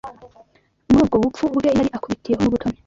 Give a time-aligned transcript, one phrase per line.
[0.89, 2.77] Muri ubwo bupfumu bwe yari akubitiyeho n’ubutoni